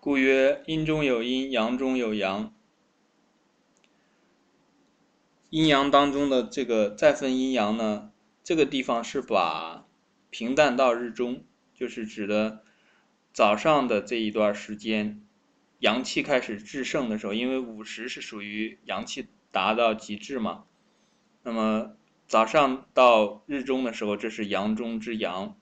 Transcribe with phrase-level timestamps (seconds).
[0.00, 2.54] 故曰：阴中有阴，阳中有阳。
[5.50, 8.12] 阴阳当中的这个再分阴阳呢，
[8.44, 9.88] 这个地方是把
[10.30, 12.62] 平淡到日中，就是指的
[13.32, 15.20] 早上的这一段时间，
[15.80, 20.64] 阳气开始制盛的时候，因为午时是属于阳气达到极致嘛。
[21.42, 21.96] 那么
[22.28, 25.58] 早上到日中的时候，这是阳中之阳。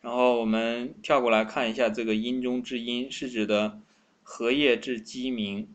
[0.00, 3.80] 然后我们跳过来看一下这个阴中之阴，是指的
[4.22, 5.74] 荷叶至鸡鸣。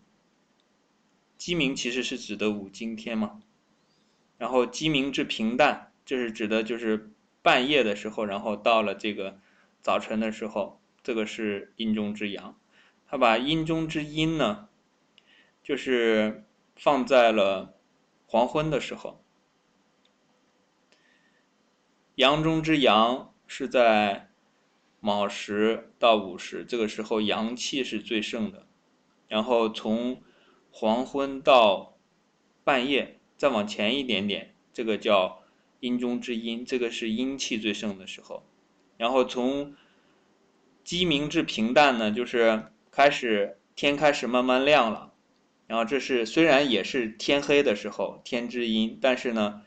[1.37, 3.41] 鸡鸣其实是指的五更天嘛。
[4.39, 7.11] 然后鸡鸣至平淡，这是指的就是
[7.43, 9.39] 半夜的时候，然后到了这个
[9.81, 12.57] 早晨的时候，这个是阴中之阳。
[13.07, 14.67] 他把阴中之阴呢，
[15.61, 16.43] 就是
[16.75, 17.75] 放在了
[18.25, 19.23] 黄昏的时候。
[22.15, 23.31] 阳中之阳。
[23.47, 24.29] 是在
[24.99, 28.65] 卯时到午时，这个时候阳气是最盛的。
[29.27, 30.21] 然后从
[30.71, 31.97] 黄昏到
[32.63, 35.43] 半夜，再往前一点点，这个叫
[35.79, 38.43] 阴中之阴，这个是阴气最盛的时候。
[38.97, 39.75] 然后从
[40.83, 45.13] 鸡鸣至平淡呢，就是开始天开始慢慢亮了。
[45.67, 49.63] 然后这是虽然也是天黑的时候，天之阴，但是呢，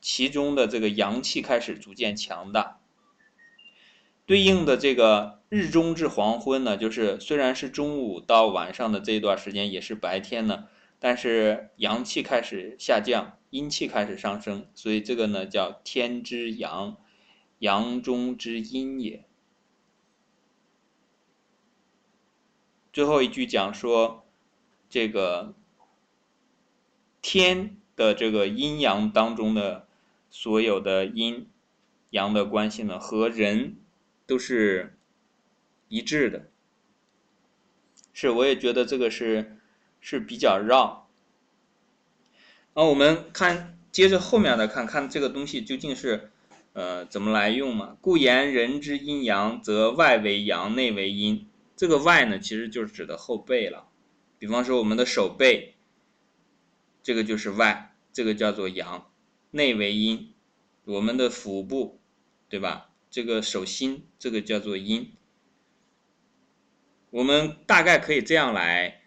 [0.00, 2.79] 其中的这个阳气开始逐渐强大。
[4.30, 10.68] 对应的这个日中至黄昏呢，就是虽然是中午到晚上的这一段时间也是白天呢，
[11.00, 16.96] 但是阳气开始下降，阴气开始上升，所以这个呢叫天之阳，
[17.58, 19.24] 阳中之阴也。
[22.92, 24.24] 最后一句讲说，
[24.88, 25.54] 这个
[27.20, 29.88] 天的这个阴阳当中的
[30.30, 31.48] 所有的阴
[32.10, 33.78] 阳的关系呢，和人。
[34.30, 34.96] 都是
[35.88, 36.48] 一致的，
[38.12, 39.56] 是我也觉得这个是
[40.00, 41.10] 是比较绕。
[42.72, 46.30] 那我们看接着后面的看看这个东西究竟是
[46.74, 47.96] 呃怎么来用嘛？
[48.00, 51.48] 故言人之阴阳，则外为阳，内为阴。
[51.74, 53.88] 这个外呢，其实就是指的后背了。
[54.38, 55.74] 比方说我们的手背，
[57.02, 59.10] 这个就是外，这个叫做阳；
[59.50, 60.32] 内为阴，
[60.84, 61.98] 我们的腹部，
[62.48, 62.89] 对吧？
[63.10, 65.12] 这个手心，这个叫做阴。
[67.10, 69.02] 我们大概可以这样来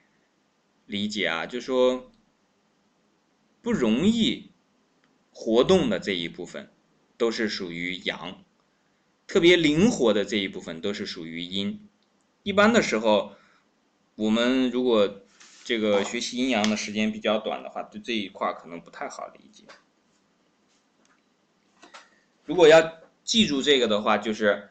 [0.85, 2.11] 理解啊，就说
[3.61, 4.51] 不容易
[5.31, 6.69] 活动的这一部分
[7.15, 8.43] 都是属于阳，
[9.25, 11.87] 特别灵活的这一部分都是属于阴。
[12.43, 13.35] 一般的时候，
[14.15, 15.21] 我们如果
[15.63, 19.63] 这个学习阴阳的时间比较短的话，对这一块可能不太好理解。
[22.43, 24.69] 如果要记住这个的话，就是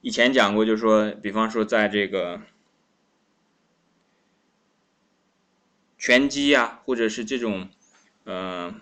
[0.00, 2.40] 以前讲过，就是说，比方说，在这个
[5.98, 7.68] 拳击啊，或者是这种，
[8.24, 8.80] 嗯，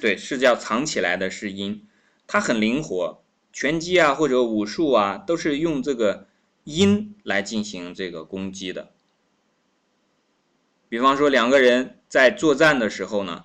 [0.00, 1.86] 对，是叫藏起来的是阴，
[2.26, 3.22] 它很灵活。
[3.52, 6.26] 拳击啊，或者武术啊，都是用这个
[6.64, 8.94] 阴来进行这个攻击的。
[10.88, 13.44] 比方说，两个人在作战的时候呢，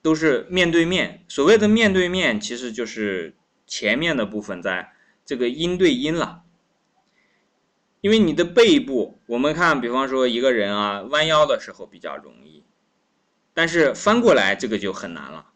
[0.00, 1.26] 都是面对面。
[1.28, 3.34] 所谓的面对面，其实就是。
[3.68, 4.92] 前面的部分在
[5.24, 6.42] 这个阴对阴了，
[8.00, 12.64] 因为你的背部，我们看，比方说一个人啊，弯腰的时候比较容易，
[13.52, 15.52] 但是翻过来这个就很难了。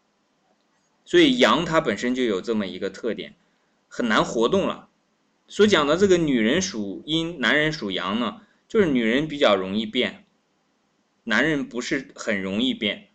[1.05, 3.34] 所以阳它本身就有这么一个特点，
[3.89, 4.89] 很难活动了。
[5.49, 10.27] 所讲的这个女人属阴，男人属阳呢，就是女人比较容易变，
[11.25, 13.09] 男人不是很容易变。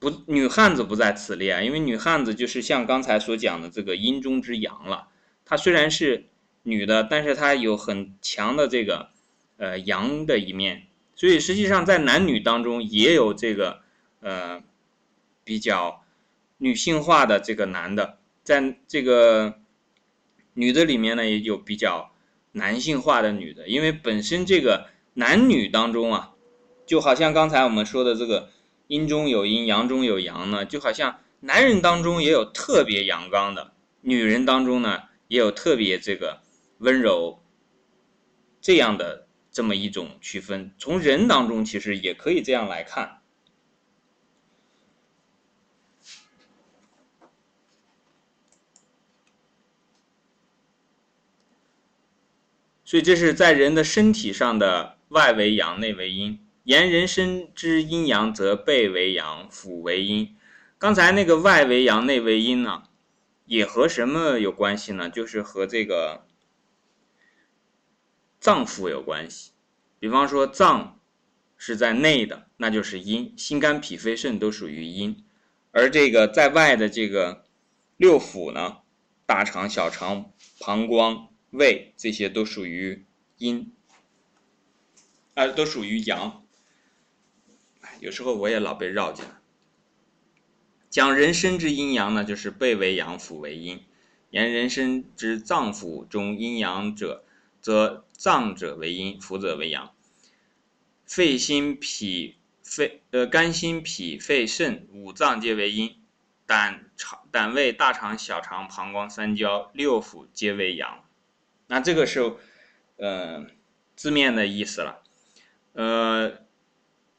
[0.00, 5.08] 不，女汉子不在此列啊，因为女汉子就是像刚才所讲的这个阴中之阳了。
[5.44, 6.26] 她虽然是
[6.62, 9.08] 女的，但是她有很强的这个
[9.56, 10.86] 呃阳的一面，
[11.16, 13.80] 所以实际上在男女当中也有这个
[14.20, 14.62] 呃
[15.42, 16.04] 比较
[16.58, 19.58] 女性化的这个男的，在这个
[20.54, 22.12] 女的里面呢也有比较
[22.52, 26.34] 男性化的女的，因为本身这个男女当中啊，
[26.86, 28.50] 就好像刚才我们说的这个。
[28.88, 36.40] 阴中有阴，阳中有阳呢，就好像男人当中也有特别阳刚的，女人当中呢也有特别这个
[36.78, 37.42] 温柔
[38.62, 40.72] 这样的这么一种区分。
[40.78, 43.20] 从人当中其实也可以这样来看，
[52.86, 56.42] 所以这是在人的身体上的外为阳，内为阴。
[56.68, 60.36] 言人身之阴阳，则背为阳，腹为阴。
[60.76, 62.82] 刚才那个外为阳，内为阴呢，
[63.46, 65.08] 也和什么有关系呢？
[65.08, 66.26] 就是和这个
[68.38, 69.52] 脏腑有关系。
[69.98, 71.00] 比方说脏
[71.56, 75.24] 是在内的，那就是阴，心肝脾肺肾都属于阴，
[75.70, 77.46] 而这个在外的这个
[77.96, 78.80] 六腑呢，
[79.24, 83.06] 大肠、小肠、膀胱、胃这些都属于
[83.38, 83.72] 阴，
[85.32, 86.44] 啊，都属于阳。
[88.00, 89.32] 有时候我也老被绕进来。
[90.90, 93.84] 讲人身之阴阳呢，就是背为阳，腹为阴。
[94.30, 97.24] 言人身之脏腑中阴阳者，
[97.60, 99.92] 则脏者为阴，腑者为阳。
[101.06, 105.96] 肺心脾肺呃肝心脾肺肾五脏皆为阴，
[106.46, 111.04] 胆肠胆胃大肠小肠膀胱三焦六腑皆为阳。
[111.66, 112.34] 那这个是
[112.96, 113.46] 呃
[113.96, 115.02] 字面的意思了。
[115.72, 116.38] 呃，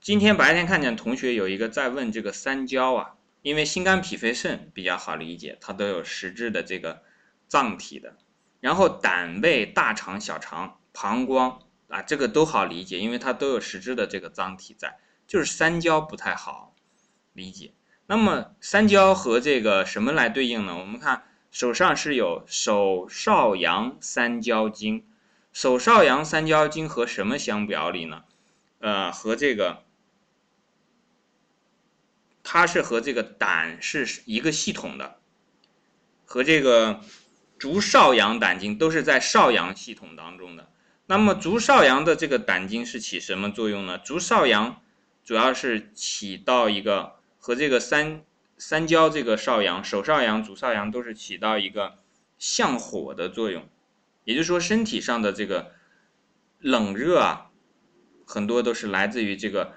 [0.02, 3.16] 今天白天看见同学有一个在问这个三焦啊。
[3.42, 7.04] 因为心肝脾肺肾比较好理解，它都有实质的这个
[7.48, 8.18] 脏体的，
[8.60, 16.76] 然后胆胃大肠小肠膀胱啊，这个都好理解，因为它都有实质的这个脏体在，就是三焦不太好
[17.32, 17.72] 理解。
[18.08, 20.78] 那么三焦和这个什么来对应呢？
[20.78, 25.06] 我们看手上是有手少阳三焦经，
[25.54, 28.26] 手少阳三焦经和什么相表里呢？
[28.80, 29.84] 呃，和这个。
[32.44, 35.20] 它是和这个胆是一个系统的，
[36.26, 37.02] 和这个
[37.60, 40.70] 足少阳胆经都是在少阳系统当中的。
[41.06, 43.98] 那么足少阳的这个胆经是起什么作用呢？
[43.98, 44.82] 足少阳
[45.26, 48.24] 主要是起到一个和这个三
[48.58, 52.00] 三焦这个少阳、手少阳、足少阳都是起到一个
[52.38, 53.68] 向火的作用。
[54.24, 55.72] 也就是说，身体上的这个
[56.60, 57.52] 冷热啊，
[58.26, 59.74] 很多都是来自于这个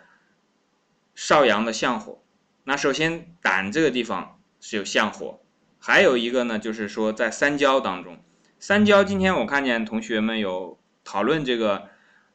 [1.14, 2.21] 少阳的向火。
[2.64, 5.40] 那首先胆这个地方是有相火，
[5.78, 8.22] 还有一个呢，就是说在三焦当中，
[8.60, 11.88] 三焦今天我看见同学们有讨论这个，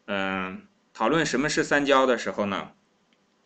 [0.06, 2.72] 嗯，讨论什么是三焦的时候呢，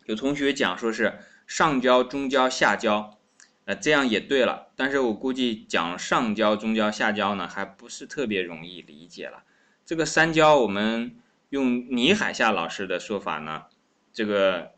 [0.06, 3.20] 有同学讲说是上焦、中焦、下焦，
[3.66, 9.44] 呃，这样也对了，但是我估计讲上焦、中焦、下焦呢，还不是特别容易理解了。
[9.86, 11.16] 这个三焦，我们
[11.50, 13.66] 用倪海厦老师的说法呢，
[14.12, 14.72] 这个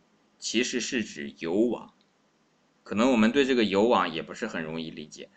[0.43, 1.93] 其实是指油网。
[2.83, 5.29] 可能我们对这个油网也不是很容易理解，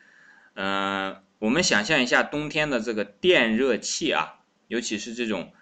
[0.54, 5.52] 嗯，我们想象一下冬天的这个电热器啊，尤其是这种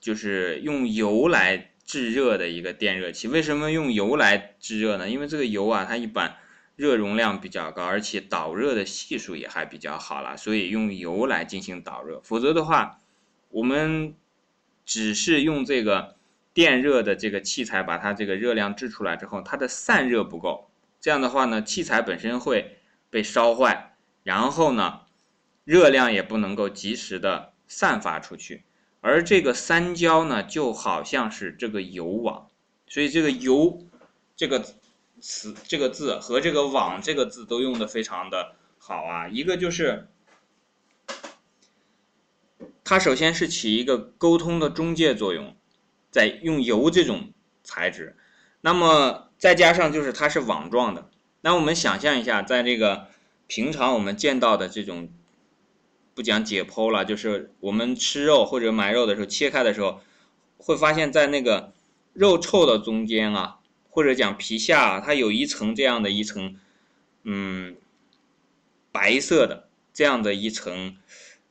[0.00, 3.28] 就是用油来制热的一个电热器。
[3.28, 5.08] 为什么用油来制热呢？
[5.08, 6.36] 因为这个油啊，它一般
[6.74, 12.20] 热容量比较高，而且导热的系数也还比较好了，所以用油来进行导热。
[12.24, 12.98] 否则的话，
[13.50, 14.16] 我们
[14.84, 16.16] 只是用这个
[16.54, 20.70] 电热的这个器材把它这个热量制出来之后，它的散热不够。
[21.00, 22.78] 这样的话呢，器材本身会
[23.10, 25.00] 被烧坏，然后呢，
[25.64, 28.64] 热量也不能够及时的散发出去，
[29.00, 32.48] 而这个三焦呢，就好像是这个油网，
[32.86, 33.82] 所以这个油
[34.36, 34.64] 这个
[35.20, 39.26] 词这个字和这个网这个字都用的非常的好啊。
[39.26, 40.08] 一个就是
[42.84, 45.56] 它首先是起一个沟通的中介作用，
[46.12, 47.32] 在用油这种
[47.64, 48.14] 材质，
[48.60, 49.28] 那么。
[49.42, 51.10] 再加上就是它是网状的，
[51.40, 53.08] 那我们想象一下，在这个
[53.48, 55.08] 平常我们见到的这种，
[56.14, 60.00] 不讲解剖了，就是我们吃肉或者买肉的时候，切开的时候，
[60.58, 61.72] 会发现在那个
[62.12, 63.58] 肉臭的中间啊，
[63.90, 66.56] 或者讲皮下，它有一层这样的一层，
[67.24, 67.74] 嗯，
[68.92, 70.96] 白色的这样的一层，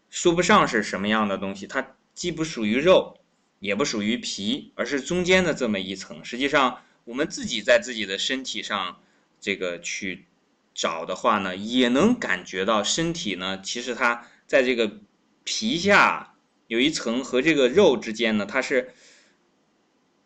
[0.10, 3.18] 说不上是什么样的东西，它既不属于肉，
[3.62, 6.82] 也不属于皮，而是中间的这么一层，实际上。
[7.04, 9.02] 我们自己在自己的身体上，
[9.40, 10.26] 这个去
[10.76, 15.00] 找的话呢，也能感觉到身体呢，其实它在这个
[15.44, 16.36] 皮下
[16.68, 18.94] 有一层和这个肉之间呢，它是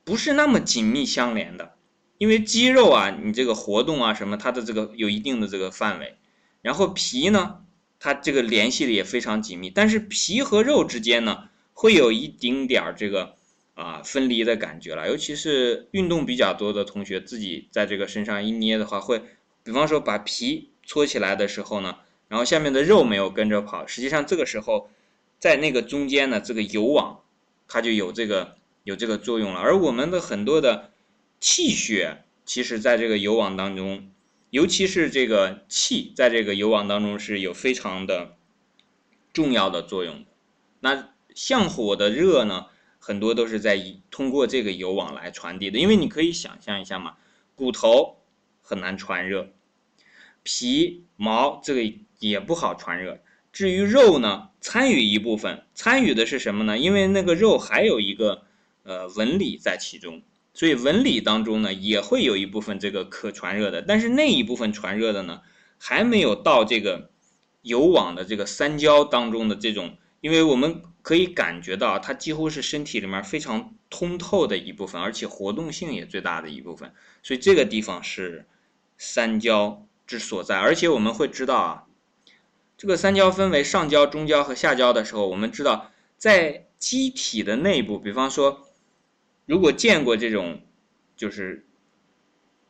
[0.04, 1.78] 不是那么紧密相连的？
[2.18, 6.18] 因为肌肉啊，你这个活动啊什么，它的这个有一定的这个范围，
[6.62, 7.64] 然后皮呢，
[8.00, 13.36] 它这个联系的也非常紧密，但是皮和肉之间呢，会有一丁点儿这个。
[13.76, 19.22] 啊，分离的感觉了，尤其是运动比较多的同学，自己在这个身上一捏的话，会，
[19.66, 21.98] 比方说把皮搓起来的时候呢，
[22.30, 24.90] 然后下面的肉没有跟着跑，实际上这个时候，
[25.40, 27.20] 在那个中间呢，这个油网，
[27.68, 28.56] 它就有这个
[28.86, 29.60] 有这个作用了。
[29.60, 30.92] 而我们的很多的
[31.42, 34.10] 气血，其实在这个油网当中，
[34.52, 38.38] 尤其是这个气，在这个油网当中是有非常的
[39.34, 40.24] 重要的作用。
[40.80, 42.66] 那向火的热呢？
[42.98, 47.18] 很多都是在通过这个油网来传递的，因为你可以想象一下嘛，
[47.54, 48.18] 骨头
[48.64, 49.50] 很难传热，
[50.42, 53.20] 皮毛这个也不好传热，
[53.54, 56.80] 至于肉呢，参与一部分，参与的是什么呢？
[56.80, 58.42] 因为那个肉还有一个
[58.82, 60.24] 呃纹理在其中，
[60.56, 65.42] 所以纹理当中呢也会有一部分这个可传热的，但是那一部分传热的呢，
[65.78, 67.12] 还没有到这个
[67.62, 78.48] 油网的这个三焦当中的这种，因为我们可以感觉到它几乎是身体里面非常通透的一部分，而且活动性也最大的一部分，所以这个地方是
[78.98, 79.86] 三焦。
[80.08, 81.88] 之所在，而且我们会知道啊，
[82.78, 88.68] 这个三焦分为上焦、中焦和下焦的时候，我们知道在机体的内部，比方说，
[89.48, 90.62] 如果见过这种，
[91.18, 91.66] 就是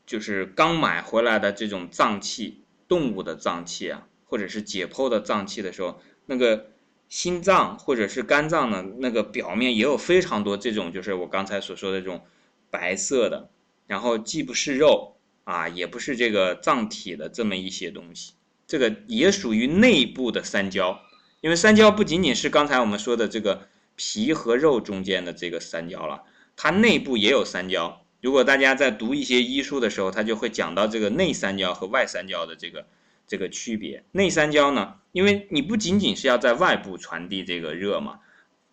[0.05, 6.71] 就是刚买回来的这种脏器，动物的脏器啊，或者是解剖的脏器的时候，那个
[7.09, 12.25] 心脏或者是肝脏呢，那个表面也有非常多这种，就是我刚才所说的这种
[12.69, 13.49] 白色的，
[13.87, 15.11] 然后既不是肉。
[15.45, 18.33] 啊，也不是这个脏体的这么一些东西，
[18.65, 20.99] 这个也属于内部的三焦，
[21.39, 26.23] 因为三焦不仅仅是刚才我们说的这个皮和肉中间的这个三焦了，
[26.55, 28.01] 它内部也有三焦。
[28.21, 32.87] 如果大家在读一些医书的时候，它就会讲到这个内三焦和外三焦的这个
[33.27, 34.03] 这个区别。
[34.11, 38.19] 内三焦呢，因为你不仅仅是要在外部传递这个热嘛，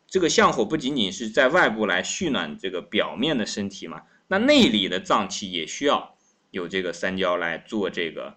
[0.07, 6.17] 这个相火不仅仅是在外部来蓄暖这个表面的身体嘛，那内里的脏器也需要。
[6.51, 8.37] 有这个三焦来做这个，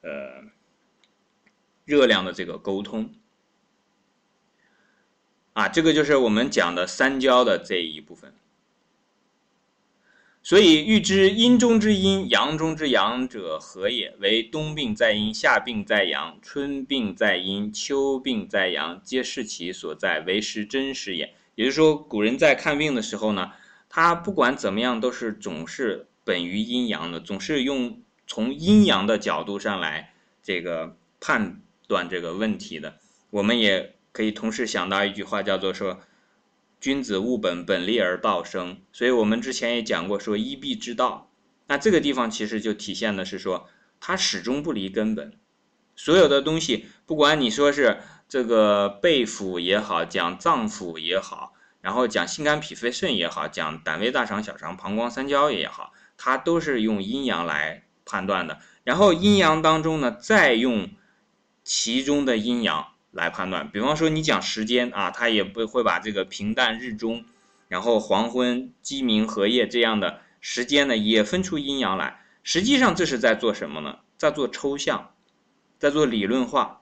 [0.00, 0.10] 呃，
[1.84, 3.14] 热量的这个沟通，
[5.52, 8.34] 啊，这个就是我们讲的三焦的这一部分。
[10.42, 14.14] 所以，欲知阴中之阴，阳中之阳者何也？
[14.18, 21.32] 为冬病在阴，夏病在阳，春病在阴，秋病在阳，皆是其所在，为实真实也。
[21.54, 23.52] 也就是说，古人在看病的时候呢，
[23.88, 26.06] 他不管怎么样，都是总是。
[26.24, 32.94] 本于阴阳的，总是用从阴阳的角度上来这个判断这个问题的。
[33.30, 35.98] 我们也可以同时想到一句话，叫做说
[36.82, 38.78] “君子务本，本立而道生”。
[38.92, 41.30] 所以我们之前也讲过说“一必之道”。
[41.68, 43.68] 那这个地方其实就体现的是说，
[44.00, 45.32] 它始终不离根本。
[45.94, 55.92] 所有的东西，不管你说是这个背腑也好，讲脏腑也好，然后讲心肝脾肺肾也好，讲胆胃大肠小肠膀胱三焦也好。
[56.18, 60.90] 它都是用阴阳来判断的，然后阴阳当中呢，再用
[61.64, 63.70] 其中的阴阳来判断。
[63.70, 67.24] 比方说你讲时间啊，它也不会把这个平淡日中，
[67.68, 72.20] 然后黄昏鸡鸣荷叶这样的时间呢，也分出阴阳来。
[72.42, 74.00] 实际上这是在做什么呢？
[74.18, 75.14] 在做抽象，
[75.78, 76.80] 在做理论化。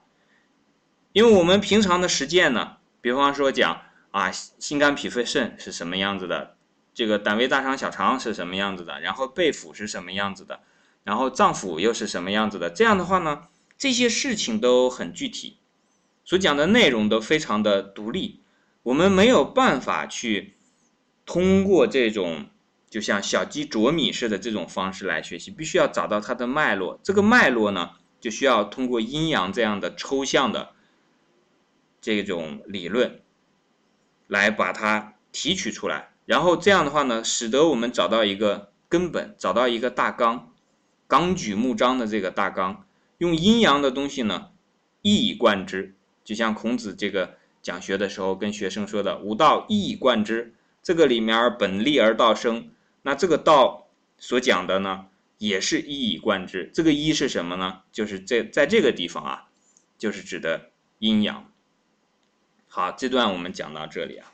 [1.13, 6.55] 因为我们平常的实践呢，比方说讲啊，心肝脾肺肾是什么样子的。
[6.93, 8.99] 这个胆胃大肠小肠是什么样子的？
[8.99, 10.59] 然后背腑是什么样子的？
[11.03, 12.69] 然后脏腑又是什么样子的？
[12.69, 13.47] 这样的话呢，
[13.77, 15.57] 这些事情都很具体，
[16.23, 18.41] 所讲的内容都非常的独立，
[18.83, 20.55] 我们没有办法去
[21.25, 22.47] 通过这种
[22.89, 26.99] 就像小鸡啄米似的这种方式来学习，必须要找到它的脉络。
[27.03, 30.69] 这个脉络呢，就需要通过阴阳这样的抽象的
[31.99, 33.21] 这种理论
[34.27, 36.09] 来把它提取出来。
[36.25, 40.53] 然后这样的话呢，使得我们找到一个根本，找到一个大纲，
[41.07, 42.85] 纲举目张的这个大纲，
[43.17, 44.49] 用阴阳的东西呢
[45.01, 45.95] 一以贯之。
[46.31, 52.69] 就像孔子这个讲学的时候跟学生说的“吾道一以贯之”，这个里面本立而道生，
[53.01, 55.07] 那这个道所讲的呢
[55.39, 56.71] 也是一以贯之。
[56.73, 57.81] 这个一是什么呢？
[57.91, 59.49] 就是这在这个地方啊，
[59.97, 61.51] 就是指的阴阳。
[62.69, 64.31] 好，这段我们讲到这里啊。